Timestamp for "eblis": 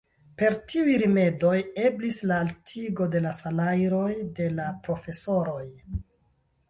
1.89-2.17